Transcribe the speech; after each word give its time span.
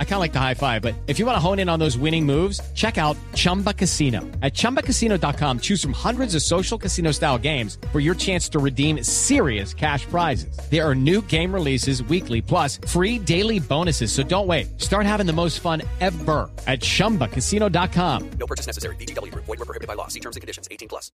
I 0.00 0.04
kind 0.04 0.14
of 0.14 0.20
like 0.20 0.32
the 0.32 0.40
high 0.40 0.54
five, 0.54 0.82
but 0.82 0.94
if 1.06 1.20
you 1.20 1.26
want 1.26 1.36
to 1.36 1.40
hone 1.40 1.60
in 1.60 1.68
on 1.68 1.78
those 1.78 1.96
winning 1.96 2.26
moves, 2.26 2.60
check 2.74 2.98
out 2.98 3.16
Chumba 3.36 3.72
Casino. 3.72 4.22
At 4.42 4.54
ChumbaCasino.com, 4.54 5.60
choose 5.60 5.80
from 5.80 5.92
hundreds 5.92 6.34
of 6.34 6.42
social 6.42 6.76
casino 6.76 7.12
style 7.12 7.38
games 7.38 7.78
for 7.92 8.00
your 8.00 8.16
chance 8.16 8.48
to 8.48 8.58
redeem 8.58 9.04
serious 9.04 9.72
cash 9.72 10.04
prizes. 10.06 10.58
There 10.68 10.84
are 10.84 10.96
new 10.96 11.22
game 11.28 11.54
releases 11.54 12.02
weekly, 12.02 12.42
plus 12.42 12.78
free 12.88 13.20
daily 13.20 13.60
bonuses. 13.60 14.10
So 14.10 14.24
don't 14.24 14.48
wait. 14.48 14.80
Start 14.80 15.06
having 15.06 15.26
the 15.26 15.32
most 15.32 15.60
fun 15.60 15.82
ever 16.00 16.50
at 16.66 16.80
ChumbaCasino.com. 16.80 18.30
No 18.40 18.46
purchase 18.46 18.66
necessary. 18.66 18.96
BGW. 18.96 19.32
Void 19.32 19.46
were 19.46 19.56
prohibited 19.64 19.86
by 19.86 19.94
law. 19.94 20.08
See 20.08 20.18
terms 20.20 20.34
and 20.34 20.40
conditions. 20.40 20.66
18 20.72 20.88
plus. 20.88 21.12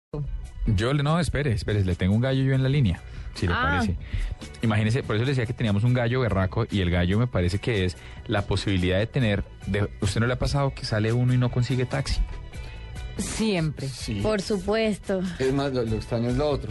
Yo, 0.77 0.93
no, 0.93 1.19
espere, 1.19 1.53
espere, 1.53 1.83
le 1.83 1.95
tengo 1.95 2.15
un 2.15 2.21
gallo 2.21 2.43
yo 2.43 2.53
en 2.55 2.63
la 2.63 2.69
línea, 2.69 3.01
si 3.35 3.47
le 3.47 3.55
Ah. 3.55 3.79
parece. 3.81 3.97
Imagínese, 4.61 5.03
por 5.03 5.17
eso 5.17 5.25
le 5.25 5.31
decía 5.31 5.47
que 5.47 5.55
teníamos 5.55 5.83
un 5.83 5.95
gallo 5.95 6.21
berraco 6.21 6.67
y 6.71 6.83
el 6.83 6.91
gallo 6.91 7.19
me 7.19 7.27
parece 7.27 7.59
que 7.59 7.87
es 7.87 7.97
la 8.27 8.43
posibilidad 8.43 8.68
de 8.69 9.07
tener, 9.07 9.45
de, 9.67 9.89
¿usted 10.01 10.21
no 10.21 10.27
le 10.27 10.35
ha 10.35 10.39
pasado 10.39 10.75
que 10.75 10.85
sale 10.85 11.13
uno 11.13 11.33
y 11.33 11.39
no 11.39 11.51
consigue 11.51 11.87
taxi? 11.87 12.21
Siempre. 13.17 13.89
Sí. 13.89 14.21
Por 14.23 14.41
supuesto. 14.41 15.23
Es 15.39 15.53
más, 15.53 15.73
lo, 15.73 15.85
lo 15.85 15.97
extraño 15.97 16.29
es 16.29 16.37
lo 16.37 16.49
otro. 16.49 16.71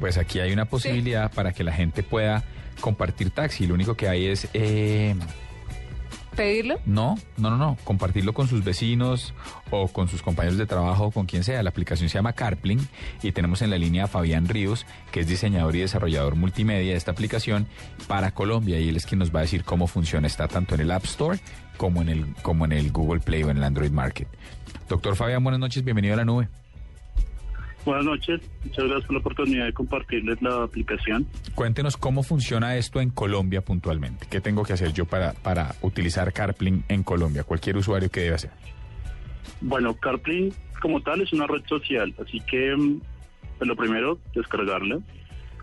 Pues 0.00 0.18
aquí 0.18 0.40
hay 0.40 0.52
una 0.52 0.64
posibilidad 0.64 1.30
para 1.32 1.52
que 1.52 1.64
la 1.64 1.72
gente 1.72 2.02
pueda 2.02 2.44
compartir 2.80 3.30
taxi. 3.30 3.66
Lo 3.66 3.74
único 3.74 3.94
que 3.94 4.08
hay 4.08 4.26
es... 4.26 4.48
eh, 4.54 5.14
¿Pedirlo? 6.36 6.80
No, 6.86 7.16
no, 7.36 7.50
no, 7.50 7.56
no. 7.56 7.76
Compartirlo 7.84 8.32
con 8.32 8.48
sus 8.48 8.64
vecinos 8.64 9.34
o 9.70 9.88
con 9.88 10.08
sus 10.08 10.22
compañeros 10.22 10.58
de 10.58 10.66
trabajo 10.66 11.10
con 11.10 11.26
quien 11.26 11.44
sea. 11.44 11.62
La 11.62 11.70
aplicación 11.70 12.08
se 12.08 12.14
llama 12.14 12.32
Carpling 12.32 12.80
y 13.22 13.32
tenemos 13.32 13.60
en 13.60 13.70
la 13.70 13.78
línea 13.78 14.04
a 14.04 14.08
Fabián 14.08 14.48
Ríos, 14.48 14.86
que 15.10 15.20
es 15.20 15.26
diseñador 15.26 15.76
y 15.76 15.80
desarrollador 15.80 16.36
multimedia 16.36 16.92
de 16.92 16.96
esta 16.96 17.10
aplicación 17.10 17.66
para 18.08 18.32
Colombia 18.32 18.80
y 18.80 18.88
él 18.88 18.96
es 18.96 19.06
quien 19.06 19.18
nos 19.18 19.34
va 19.34 19.40
a 19.40 19.42
decir 19.42 19.64
cómo 19.64 19.86
funciona. 19.86 20.26
Está 20.26 20.48
tanto 20.48 20.74
en 20.74 20.80
el 20.80 20.90
App 20.90 21.04
Store 21.04 21.38
como 21.76 22.00
en 22.00 22.08
el, 22.08 22.34
como 22.42 22.64
en 22.64 22.72
el 22.72 22.92
Google 22.92 23.20
Play 23.20 23.42
o 23.42 23.50
en 23.50 23.58
el 23.58 23.64
Android 23.64 23.90
Market. 23.90 24.28
Doctor 24.88 25.16
Fabián, 25.16 25.44
buenas 25.44 25.60
noches, 25.60 25.84
bienvenido 25.84 26.14
a 26.14 26.18
la 26.18 26.24
nube. 26.24 26.48
Buenas 27.84 28.04
noches, 28.04 28.40
muchas 28.64 28.84
gracias 28.84 29.06
por 29.06 29.12
la 29.14 29.18
oportunidad 29.18 29.64
de 29.66 29.72
compartirles 29.72 30.40
la 30.40 30.62
aplicación. 30.62 31.26
Cuéntenos 31.56 31.96
cómo 31.96 32.22
funciona 32.22 32.76
esto 32.76 33.00
en 33.00 33.10
Colombia 33.10 33.60
puntualmente. 33.60 34.26
¿Qué 34.30 34.40
tengo 34.40 34.62
que 34.62 34.72
hacer 34.72 34.92
yo 34.92 35.04
para, 35.04 35.32
para 35.32 35.74
utilizar 35.82 36.32
Carpling 36.32 36.84
en 36.88 37.02
Colombia? 37.02 37.42
Cualquier 37.42 37.76
usuario 37.76 38.08
que 38.08 38.20
debe 38.20 38.36
hacer. 38.36 38.50
Bueno, 39.60 39.94
CarPlay 39.94 40.52
como 40.80 41.00
tal 41.00 41.22
es 41.22 41.32
una 41.32 41.48
red 41.48 41.62
social, 41.66 42.14
así 42.24 42.38
que 42.40 42.74
mm, 42.76 43.00
pues 43.58 43.68
lo 43.68 43.74
primero, 43.74 44.18
descargarla. 44.32 44.98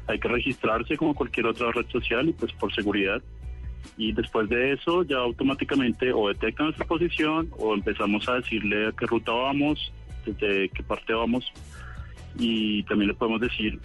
Hay 0.08 0.20
que 0.20 0.28
registrarse 0.28 0.98
como 0.98 1.16
cualquier 1.16 1.46
otra 1.48 1.72
red 1.72 1.86
social 1.90 2.28
y 2.28 2.34
pues 2.34 2.52
por 2.54 2.74
seguridad. 2.76 3.22
Y 3.98 4.12
después 4.12 4.50
de 4.50 4.74
eso 4.74 5.04
ya 5.04 5.18
automáticamente 5.18 6.12
o 6.12 6.28
detecta 6.28 6.64
nuestra 6.64 6.86
posición 6.86 7.50
o 7.58 7.74
empezamos 7.74 8.28
a 8.28 8.36
decirle 8.36 8.88
a 8.88 8.92
qué 8.92 9.06
ruta 9.06 9.32
vamos, 9.32 9.94
desde 10.26 10.68
qué 10.70 10.84
parte 10.84 11.14
vamos 11.14 11.50
y 12.38 12.84
también 12.84 13.10
le 13.10 13.14
podemos 13.16 13.42
decir 13.42 13.80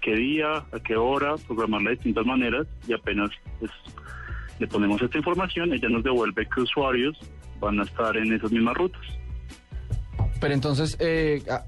qué 0.00 0.14
día, 0.14 0.56
a 0.56 0.80
qué 0.84 0.96
hora, 0.96 1.34
programarla 1.46 1.90
de 1.90 1.96
distintas 1.96 2.26
maneras 2.26 2.66
y 2.86 2.92
apenas 2.92 3.30
pues, 3.58 3.70
le 4.58 4.66
ponemos 4.66 5.00
esta 5.00 5.18
información, 5.18 5.72
ella 5.72 5.88
nos 5.88 6.04
devuelve 6.04 6.46
qué 6.54 6.60
usuarios 6.60 7.18
van 7.60 7.80
a 7.80 7.84
estar 7.84 8.16
en 8.16 8.32
esas 8.32 8.52
mismas 8.52 8.76
rutas. 8.76 9.02
Pero 10.40 10.54
entonces, 10.54 10.96
eh, 11.00 11.42
ah, 11.50 11.64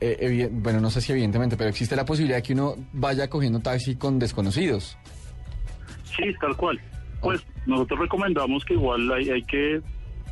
eh, 0.00 0.48
bueno, 0.52 0.80
no 0.80 0.90
sé 0.90 1.00
si 1.00 1.12
evidentemente, 1.12 1.56
pero 1.56 1.70
existe 1.70 1.96
la 1.96 2.04
posibilidad 2.04 2.38
de 2.38 2.42
que 2.42 2.52
uno 2.52 2.74
vaya 2.92 3.28
cogiendo 3.28 3.60
taxi 3.60 3.96
con 3.96 4.18
desconocidos. 4.18 4.98
Sí, 6.04 6.24
tal 6.40 6.56
cual. 6.56 6.80
Pues 7.20 7.44
nosotros 7.66 8.00
recomendamos 8.00 8.64
que 8.64 8.74
igual 8.74 9.10
hay, 9.12 9.30
hay 9.30 9.42
que, 9.42 9.80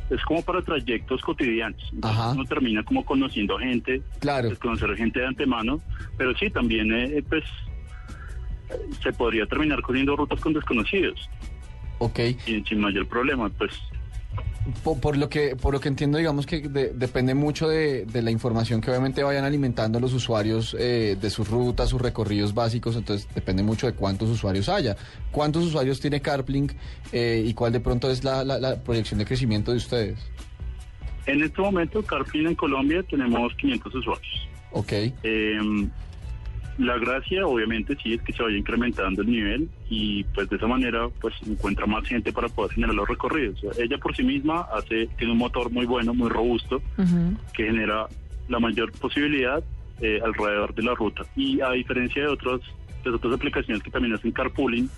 es 0.09 0.23
como 0.23 0.41
para 0.41 0.61
trayectos 0.61 1.21
cotidianos. 1.21 1.81
Entonces 1.93 2.19
Ajá. 2.19 2.31
uno 2.31 2.45
termina 2.45 2.83
como 2.83 3.05
conociendo 3.05 3.57
gente, 3.57 4.01
Claro. 4.19 4.49
pues, 4.49 4.59
conocer 4.59 4.95
gente 4.95 5.19
de 5.19 5.25
antemano, 5.27 5.81
pero 6.17 6.35
sí, 6.37 6.49
también 6.49 6.91
eh, 6.93 7.23
pues 7.27 7.43
eh, 8.69 8.73
se 9.03 9.11
podría 9.13 9.45
terminar 9.45 9.81
cogiendo 9.81 10.15
rutas 10.15 10.39
con 10.39 10.53
desconocidos 10.53 11.29
Ok. 11.99 12.19
sin, 12.45 12.65
sin 12.65 12.79
mayor 12.79 13.07
problema. 13.07 13.49
Pues 13.49 13.71
Po- 14.83 14.97
Por, 14.99 15.17
lo 15.17 15.29
que 15.29 15.55
por 15.55 15.73
lo 15.73 15.79
que 15.79 15.87
entiendo, 15.87 16.17
digamos 16.17 16.45
que 16.45 16.59
de- 16.67 16.89
depende 16.93 17.33
mucho 17.33 17.69
de, 17.69 18.05
de 18.05 18.21
la 18.21 18.31
información 18.31 18.81
que 18.81 18.89
obviamente 18.91 19.23
vayan 19.23 19.45
alimentando 19.45 19.99
los 19.99 20.13
usuarios 20.13 20.75
eh, 20.77 21.17
de 21.19 21.29
sus 21.29 21.49
rutas, 21.49 21.89
sus 21.89 22.01
recorridos 22.01 22.53
básicos, 22.53 22.95
entonces 22.95 23.27
depende 23.33 23.63
mucho 23.63 23.87
de 23.87 23.93
cuántos 23.93 24.29
usuarios 24.29 24.67
haya. 24.69 24.97
¿Cuántos 25.31 25.63
usuarios 25.65 25.99
tiene 26.01 26.19
CarPlink 26.21 26.73
eh, 27.13 27.43
y 27.45 27.53
cuál 27.53 27.71
de 27.71 27.79
pronto 27.79 28.11
es 28.11 28.23
la, 28.23 28.43
la- 28.43 28.59
la 28.59 28.75
proyección 28.75 29.19
de 29.19 29.25
crecimiento 29.25 29.71
de 29.71 29.77
ustedes? 29.77 30.19
en 31.27 31.43
este 31.43 31.61
momento, 31.61 32.01
CarPlay 32.03 32.45
en 32.45 32.55
Colombia 32.55 33.03
tenemos 33.03 33.53
500 33.55 33.95
usuarios. 33.95 34.47
Ok. 34.71 34.91
Eh, 35.23 35.57
la 36.77 36.97
gracia, 36.97 37.45
obviamente, 37.47 37.97
sí 38.01 38.13
es 38.13 38.21
que 38.21 38.33
se 38.33 38.43
vaya 38.43 38.57
incrementando 38.57 39.21
el 39.21 39.31
nivel 39.31 39.69
y, 39.89 40.23
pues, 40.25 40.49
de 40.49 40.57
esa 40.57 40.67
manera, 40.67 41.07
pues, 41.19 41.33
encuentra 41.47 41.85
más 41.85 42.07
gente 42.07 42.31
para 42.31 42.49
poder 42.49 42.73
generar 42.73 42.95
los 42.95 43.07
recorridos. 43.07 43.63
O 43.63 43.73
sea, 43.73 43.83
ella 43.83 43.97
por 43.97 44.15
sí 44.15 44.23
misma 44.23 44.67
hace 44.73 45.07
tiene 45.17 45.33
un 45.33 45.39
motor 45.39 45.71
muy 45.71 45.85
bueno, 45.85 46.13
muy 46.13 46.29
robusto, 46.29 46.81
que 47.53 47.65
genera 47.65 48.07
la 48.47 48.59
mayor 48.59 48.91
posibilidad 48.93 49.63
eh, 50.01 50.19
alrededor 50.23 50.75
de 50.75 50.83
la 50.83 50.93
ruta. 50.93 51.23
Y 51.35 51.59
a 51.61 51.71
diferencia 51.71 52.21
de 52.21 52.27
otras, 52.29 52.61
de 53.03 53.09
otras 53.09 53.33
aplicaciones 53.33 53.81
que 53.81 53.89
también 53.89 54.13
hacen 54.13 54.31
carpooling, 54.31 54.89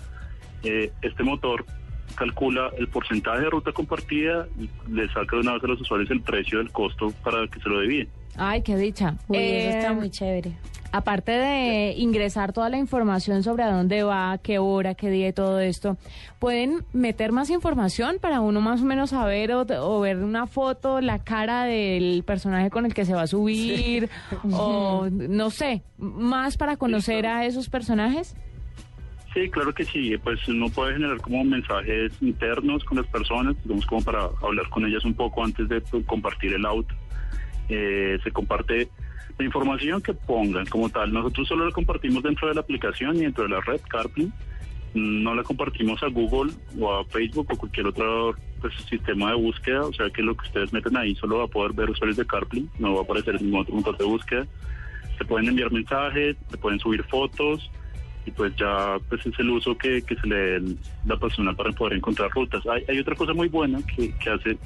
eh, 0.62 0.92
este 1.00 1.22
motor 1.22 1.64
calcula 2.14 2.70
el 2.76 2.88
porcentaje 2.88 3.40
de 3.40 3.50
ruta 3.50 3.72
compartida 3.72 4.46
y 4.58 4.68
le 4.92 5.06
saca 5.08 5.36
de 5.36 5.42
una 5.42 5.54
vez 5.54 5.64
a 5.64 5.66
los 5.68 5.80
usuarios 5.80 6.10
el 6.10 6.20
precio 6.20 6.58
del 6.58 6.70
costo 6.70 7.12
para 7.24 7.46
que 7.48 7.60
se 7.60 7.68
lo 7.68 7.78
debían. 7.80 8.08
Ay, 8.36 8.62
qué 8.62 8.76
dicha. 8.76 9.16
Uy, 9.28 9.36
Eh, 9.38 9.68
eso 9.68 9.78
está 9.78 9.92
muy 9.92 10.10
chévere. 10.10 10.52
Aparte 10.92 11.32
de 11.32 11.94
ingresar 11.96 12.52
toda 12.52 12.68
la 12.68 12.76
información 12.76 13.44
sobre 13.44 13.62
a 13.62 13.70
dónde 13.70 14.02
va, 14.02 14.38
qué 14.42 14.58
hora, 14.58 14.94
qué 14.94 15.08
día 15.08 15.28
y 15.28 15.32
todo 15.32 15.60
esto, 15.60 15.96
¿pueden 16.40 16.84
meter 16.92 17.30
más 17.30 17.48
información 17.50 18.16
para 18.20 18.40
uno 18.40 18.60
más 18.60 18.82
o 18.82 18.84
menos 18.84 19.10
saber 19.10 19.52
o, 19.52 19.60
o 19.62 20.00
ver 20.00 20.16
una 20.16 20.46
foto, 20.46 21.00
la 21.00 21.20
cara 21.20 21.64
del 21.64 22.24
personaje 22.24 22.70
con 22.70 22.86
el 22.86 22.94
que 22.94 23.04
se 23.04 23.14
va 23.14 23.22
a 23.22 23.26
subir? 23.28 24.08
o 24.52 25.08
no 25.10 25.50
sé, 25.50 25.82
más 25.98 26.56
para 26.56 26.76
conocer 26.76 27.26
a 27.26 27.46
esos 27.46 27.68
personajes? 27.68 28.34
Sí, 29.32 29.48
claro 29.48 29.72
que 29.72 29.84
sí. 29.84 30.16
Pues 30.18 30.46
uno 30.48 30.68
puede 30.70 30.94
generar 30.94 31.18
como 31.18 31.44
mensajes 31.44 32.12
internos 32.20 32.82
con 32.84 32.98
las 32.98 33.06
personas, 33.06 33.54
digamos 33.62 33.86
como 33.86 34.02
para 34.02 34.28
hablar 34.42 34.68
con 34.70 34.84
ellas 34.86 35.04
un 35.04 35.14
poco 35.14 35.44
antes 35.44 35.68
de 35.68 35.80
compartir 36.04 36.52
el 36.54 36.66
auto. 36.66 36.94
Eh, 37.68 38.18
se 38.24 38.32
comparte 38.32 38.88
la 39.38 39.44
información 39.44 40.02
que 40.02 40.14
pongan 40.14 40.66
como 40.66 40.88
tal. 40.88 41.12
Nosotros 41.12 41.48
solo 41.48 41.66
la 41.66 41.72
compartimos 41.72 42.22
dentro 42.22 42.48
de 42.48 42.54
la 42.54 42.60
aplicación 42.60 43.16
y 43.16 43.20
dentro 43.20 43.44
de 43.44 43.50
la 43.50 43.60
red 43.60 43.80
CarPlay. 43.88 44.30
No 44.92 45.34
la 45.34 45.42
compartimos 45.42 46.02
a 46.02 46.08
Google 46.08 46.52
o 46.78 46.92
a 46.92 47.04
Facebook 47.04 47.46
o 47.50 47.56
cualquier 47.56 47.86
otro 47.86 48.34
pues, 48.60 48.74
sistema 48.88 49.30
de 49.30 49.36
búsqueda. 49.36 49.82
O 49.82 49.92
sea 49.92 50.10
que 50.10 50.22
lo 50.22 50.36
que 50.36 50.46
ustedes 50.46 50.72
meten 50.72 50.96
ahí 50.96 51.14
solo 51.14 51.38
va 51.38 51.44
a 51.44 51.48
poder 51.48 51.72
ver 51.72 51.90
usuarios 51.90 52.16
de 52.16 52.26
CarPlay, 52.26 52.68
no 52.78 52.94
va 52.94 53.00
a 53.00 53.04
aparecer 53.04 53.40
ningún 53.40 53.60
otro 53.60 53.74
motor 53.74 53.96
de 53.96 54.04
búsqueda. 54.04 54.46
Se 55.16 55.24
pueden 55.24 55.48
enviar 55.48 55.70
mensajes, 55.70 56.36
se 56.50 56.56
pueden 56.56 56.80
subir 56.80 57.02
fotos 57.04 57.70
y 58.26 58.30
pues 58.32 58.54
ya 58.56 58.98
pues 59.08 59.24
es 59.24 59.38
el 59.38 59.50
uso 59.50 59.76
que, 59.78 60.02
que 60.02 60.16
se 60.16 60.26
le 60.26 60.36
dé 60.36 60.76
la 61.06 61.16
persona 61.16 61.54
para 61.54 61.72
poder 61.72 61.94
encontrar 61.94 62.30
rutas. 62.30 62.66
Hay, 62.66 62.84
hay 62.88 62.98
otra 62.98 63.14
cosa 63.14 63.32
muy 63.32 63.48
buena 63.48 63.78
que, 63.86 64.12
que 64.18 64.30
hace 64.30 64.58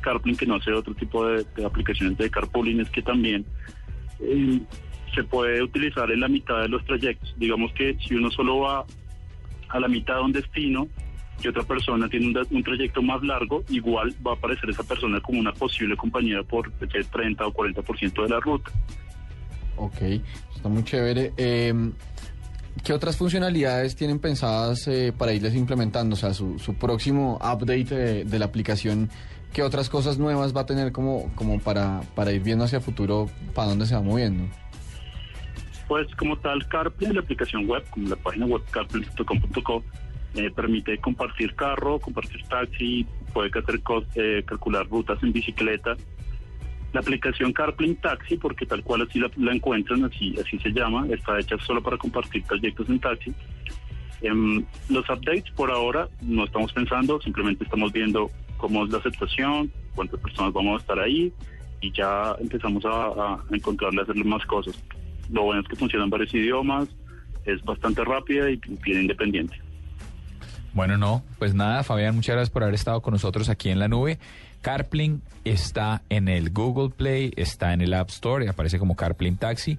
CarPlay 0.00 0.36
que 0.36 0.46
no 0.46 0.56
hace 0.56 0.72
otro 0.72 0.94
tipo 0.94 1.26
de, 1.26 1.44
de 1.56 1.64
aplicaciones 1.64 2.16
de 2.18 2.30
carpooling 2.30 2.80
es 2.80 2.90
que 2.90 3.02
también 3.02 3.44
eh, 4.20 4.60
se 5.14 5.24
puede 5.24 5.62
utilizar 5.62 6.10
en 6.10 6.20
la 6.20 6.28
mitad 6.28 6.60
de 6.60 6.68
los 6.68 6.84
trayectos. 6.84 7.34
Digamos 7.38 7.72
que 7.72 7.96
si 8.06 8.14
uno 8.14 8.30
solo 8.30 8.60
va 8.60 8.84
a 9.68 9.80
la 9.80 9.88
mitad 9.88 10.16
de 10.16 10.22
un 10.22 10.32
destino 10.32 10.88
y 11.42 11.48
otra 11.48 11.62
persona 11.62 12.08
tiene 12.08 12.34
un, 12.50 12.62
trayecto 12.62 13.00
más 13.00 13.22
largo, 13.22 13.62
igual 13.68 14.14
va 14.26 14.32
a 14.32 14.34
aparecer 14.34 14.70
esa 14.70 14.82
persona 14.82 15.20
como 15.20 15.38
una 15.38 15.52
posible 15.52 15.96
compañera 15.96 16.42
por 16.42 16.70
el 16.80 17.06
30 17.06 17.46
o 17.46 17.52
40% 17.52 18.22
de 18.22 18.28
la 18.28 18.40
ruta. 18.40 18.70
Ok, 19.76 20.00
está 20.54 20.68
muy 20.68 20.82
chévere. 20.82 21.32
Eh, 21.36 21.72
¿Qué 22.84 22.92
otras 22.92 23.16
funcionalidades 23.16 23.96
tienen 23.96 24.18
pensadas 24.18 24.86
eh, 24.88 25.12
para 25.16 25.32
irles 25.32 25.54
implementando? 25.54 26.14
O 26.14 26.16
sea, 26.16 26.32
su, 26.32 26.58
su 26.58 26.74
próximo 26.74 27.36
update 27.36 28.24
de, 28.24 28.38
la 28.38 28.44
aplicación, 28.46 29.10
¿qué 29.52 29.62
otras 29.62 29.88
cosas 29.88 30.18
nuevas 30.18 30.56
va 30.56 30.62
a 30.62 30.66
tener 30.66 30.92
como, 30.92 31.30
como 31.34 31.60
para, 31.60 32.00
para 32.14 32.32
ir 32.32 32.42
viendo 32.42 32.64
hacia 32.64 32.80
futuro 32.80 33.28
para 33.54 33.68
dónde 33.68 33.86
se 33.86 33.94
va 33.94 34.02
moviendo? 34.02 34.44
Pues 35.88 36.06
como 36.16 36.36
tal, 36.38 36.66
CarPlay, 36.68 37.12
la 37.14 37.20
aplicación 37.20 37.66
web, 37.66 37.82
como 37.90 38.08
la 38.10 38.16
página 38.16 38.46
web 38.46 38.62
carplay.com.co, 38.70 39.82
eh, 40.34 40.50
permite 40.50 40.98
compartir 40.98 41.54
carro, 41.54 41.98
compartir 41.98 42.42
taxi, 42.44 43.06
puede 43.32 43.48
hacer 43.48 43.80
eh, 44.14 44.42
calcular 44.46 44.86
rutas 44.86 45.22
en 45.22 45.32
bicicleta. 45.32 45.96
La 46.98 47.02
aplicación 47.02 47.52
CarPlane 47.52 47.94
Taxi, 47.94 48.36
porque 48.38 48.66
tal 48.66 48.82
cual 48.82 49.02
así 49.02 49.20
la, 49.20 49.30
la 49.36 49.52
encuentran, 49.52 50.04
así, 50.04 50.34
así 50.44 50.58
se 50.58 50.70
llama, 50.70 51.06
está 51.08 51.38
hecha 51.38 51.56
solo 51.64 51.80
para 51.80 51.96
compartir 51.96 52.42
trayectos 52.42 52.88
en 52.88 52.98
taxi. 52.98 53.32
Em, 54.20 54.64
los 54.88 55.08
updates 55.08 55.48
por 55.54 55.70
ahora 55.70 56.08
no 56.22 56.44
estamos 56.44 56.72
pensando, 56.72 57.20
simplemente 57.20 57.62
estamos 57.62 57.92
viendo 57.92 58.28
cómo 58.56 58.84
es 58.84 58.90
la 58.90 58.98
aceptación, 58.98 59.70
cuántas 59.94 60.18
personas 60.18 60.52
vamos 60.52 60.74
a 60.74 60.82
estar 60.82 60.98
ahí 60.98 61.32
y 61.80 61.92
ya 61.92 62.34
empezamos 62.40 62.84
a, 62.84 62.90
a 62.90 63.44
encontrarle 63.52 64.02
hacerle 64.02 64.24
más 64.24 64.44
cosas. 64.46 64.74
Lo 65.30 65.44
bueno 65.44 65.60
es 65.60 65.68
que 65.68 65.76
funciona 65.76 66.04
en 66.04 66.10
varios 66.10 66.34
idiomas, 66.34 66.88
es 67.44 67.62
bastante 67.64 68.04
rápida 68.04 68.50
y 68.50 68.56
bien 68.82 69.02
independiente. 69.02 69.56
Bueno, 70.74 70.98
no, 70.98 71.22
pues 71.38 71.54
nada, 71.54 71.84
Fabián, 71.84 72.16
muchas 72.16 72.34
gracias 72.34 72.50
por 72.50 72.64
haber 72.64 72.74
estado 72.74 73.00
con 73.02 73.12
nosotros 73.12 73.48
aquí 73.48 73.70
en 73.70 73.78
la 73.78 73.86
nube. 73.86 74.18
CarPlane 74.60 75.20
está 75.44 76.02
en 76.08 76.28
el 76.28 76.50
Google 76.50 76.90
Play, 76.94 77.32
está 77.36 77.72
en 77.72 77.80
el 77.80 77.94
App 77.94 78.10
Store 78.10 78.44
y 78.44 78.48
aparece 78.48 78.78
como 78.78 78.96
CarPlane 78.96 79.36
Taxi. 79.36 79.78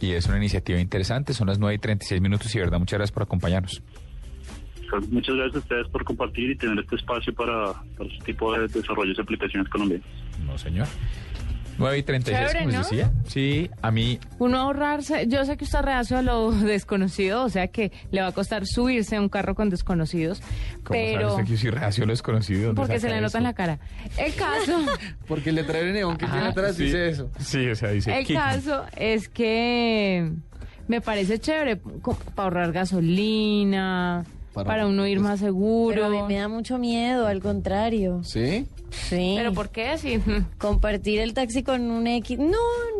Y 0.00 0.12
es 0.12 0.26
una 0.26 0.36
iniciativa 0.36 0.78
interesante, 0.78 1.34
son 1.34 1.48
las 1.48 1.58
9 1.58 1.74
y 1.74 1.78
36 1.78 2.20
minutos 2.20 2.54
y, 2.54 2.58
verdad, 2.58 2.78
muchas 2.78 2.98
gracias 2.98 3.12
por 3.12 3.24
acompañarnos. 3.24 3.82
Entonces, 4.82 5.10
Muchas 5.10 5.34
gracias 5.34 5.56
a 5.56 5.58
ustedes 5.58 5.88
por 5.88 6.04
compartir 6.04 6.50
y 6.50 6.56
tener 6.56 6.78
este 6.78 6.96
espacio 6.96 7.34
para, 7.34 7.72
para 7.96 8.08
este 8.10 8.24
tipo 8.24 8.52
de 8.52 8.68
desarrollos 8.68 9.16
de 9.16 9.22
aplicaciones 9.22 9.68
colombianas. 9.68 10.06
No, 10.46 10.56
señor. 10.56 10.86
9 11.78 11.98
y 11.98 12.02
36, 12.02 12.38
Chévere, 12.50 12.64
como 12.64 12.72
¿no? 12.72 12.78
decía. 12.82 13.10
Sí, 13.26 13.70
a 13.82 13.90
mí 13.90 14.18
Uno 14.38 14.58
ahorrarse, 14.58 15.26
yo 15.28 15.44
sé 15.44 15.56
que 15.56 15.64
usted 15.64 15.80
reacio 15.80 16.18
a 16.18 16.22
lo 16.22 16.50
desconocido, 16.52 17.44
o 17.44 17.48
sea 17.48 17.68
que 17.68 17.92
le 18.10 18.20
va 18.20 18.28
a 18.28 18.32
costar 18.32 18.66
subirse 18.66 19.16
a 19.16 19.20
un 19.20 19.28
carro 19.28 19.54
con 19.54 19.70
desconocidos, 19.70 20.40
¿Cómo 20.84 20.98
pero 20.98 21.12
sabe 21.30 21.32
usted 21.32 21.44
que 21.44 21.50
yo 21.52 21.56
soy 21.58 21.70
reacio 21.70 22.04
a 22.04 22.06
lo 22.06 22.12
desconocido? 22.12 22.66
¿Dónde 22.66 22.80
porque 22.80 23.00
se 23.00 23.08
le 23.08 23.20
nota 23.20 23.38
en 23.38 23.44
la 23.44 23.52
cara. 23.54 23.78
El 24.16 24.34
caso, 24.34 24.78
Porque 25.28 25.50
el 25.50 25.56
letrero 25.56 25.86
de 25.86 25.92
neón 25.92 26.16
que 26.16 26.26
tiene 26.26 26.40
Ah, 26.46 26.48
atrás 26.48 26.76
sí. 26.76 26.84
dice 26.84 27.08
eso. 27.08 27.30
Sí, 27.38 27.68
o 27.68 27.76
sea, 27.76 27.90
dice 27.90 28.18
el 28.18 28.26
caso 28.26 28.84
es 28.96 29.28
que 29.28 30.32
me 30.88 31.00
parece 31.00 31.38
chévere 31.38 31.76
para 31.76 32.44
ahorrar 32.44 32.72
gasolina, 32.72 34.24
Para- 34.54 34.66
para, 34.66 34.86
uno 34.86 35.06
ir 35.06 35.20
más 35.20 35.38
seguro. 35.40 35.94
Pero 35.94 36.06
a 36.06 36.10
mí 36.10 36.22
me 36.26 36.40
da 36.40 36.48
mucho 36.48 36.78
miedo, 36.78 37.26
al 37.26 37.40
contrario. 37.40 38.22
¿Sí? 38.24 38.66
Sí. 38.90 39.34
Pero 39.36 39.52
¿por 39.52 39.70
qué? 39.70 39.96
Si, 39.98 40.18
Compartir 40.58 41.20
el 41.20 41.34
taxi 41.34 41.62
con 41.62 41.90
un 41.90 42.06
X. 42.06 42.38
No, 42.38 42.46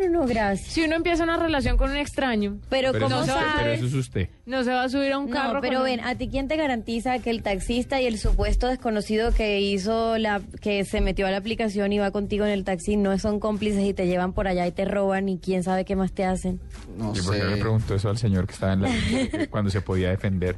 no, 0.00 0.08
no, 0.11 0.26
gracias. 0.26 0.69
si 0.73 0.82
uno 0.85 0.96
empieza 0.96 1.25
una 1.25 1.37
relación 1.37 1.76
con 1.76 1.90
un 1.90 1.96
extraño, 1.96 2.58
Pero, 2.69 2.93
Pero 2.93 3.06
¿cómo 3.08 3.23
eso, 3.23 3.26
no 3.26 3.40
es 3.40 3.46
usted, 3.46 3.52
pero 3.58 3.70
eso 3.73 3.87
es 3.87 3.94
usted. 3.94 4.29
no 4.46 4.64
se 4.64 4.70
va 4.70 4.82
a 4.85 4.88
subir 4.88 5.12
a 5.12 5.19
un 5.19 5.29
carro 5.29 5.55
No, 5.55 5.61
pero 5.61 5.79
un- 5.79 5.85
ven, 5.85 6.00
¿a 6.00 6.14
ti 6.14 6.29
quién 6.29 6.49
te 6.49 6.56
garantiza 6.56 7.19
que 7.19 7.31
el 7.31 7.43
taxista 7.43 8.00
y 8.00 8.06
el 8.06 8.19
supuesto 8.19 8.69
desconocido 8.69 9.32
que 9.32 9.61
hizo 9.61 10.19
la 10.19 10.40
que 10.61 10.85
se 10.85 11.00
metió 11.00 11.26
a 11.26 11.31
la 11.31 11.38
aplicación 11.38 11.93
y 11.93 11.99
va 11.99 12.11
contigo 12.11 12.44
en 12.44 12.52
el 12.52 12.64
taxi 12.64 12.96
no 12.96 13.19
son 13.19 13.40
cómplices 13.40 13.85
y 13.85 13.94
te 13.94 14.06
llevan 14.06 14.32
por 14.32 14.49
allá 14.49 14.67
y 14.67 14.73
te 14.73 14.85
roban 14.85 15.29
y 15.29 15.38
quién 15.38 15.62
sabe 15.62 15.85
qué 15.85 15.96
más 15.96 16.12
te 16.12 16.25
hacen? 16.25 16.61
No 16.96 17.12
¿Y 17.14 17.20
por 17.23 17.35
qué 17.35 17.40
sé. 17.40 17.49
le 17.50 17.56
preguntó 17.56 17.94
eso 17.94 18.08
al 18.08 18.19
señor 18.19 18.46
que 18.46 18.52
estaba 18.52 18.73
en 18.75 18.82
la 18.82 18.88
cuando 19.50 19.70
se 19.70 19.81
podía 19.81 20.11
defender? 20.11 20.56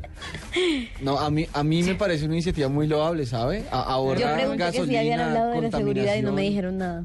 No, 1.01 1.19
a 1.19 1.31
mí, 1.31 1.47
a 1.53 1.63
mí 1.65 1.83
me 1.83 1.95
parece 1.95 2.25
una 2.27 2.35
iniciativa 2.35 2.69
muy 2.69 2.87
loable, 2.87 3.27
¿sabe? 3.27 3.65
A- 3.71 3.85
Yo 3.85 3.91
ahorrar 3.91 4.35
pregunté 4.37 4.65
que 4.65 4.73
si 4.73 4.79
gasolina, 4.79 5.03
hablado 5.21 5.51
de 5.53 5.61
la 5.63 5.71
seguridad 5.71 6.15
y 6.17 6.23
no 6.23 6.33
me 6.33 6.43
dijeron 6.43 6.79
nada. 6.79 7.05